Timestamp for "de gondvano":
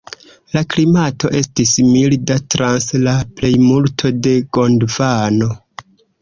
4.29-5.53